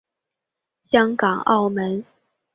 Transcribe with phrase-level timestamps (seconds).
[0.81, 2.03] 香港澳门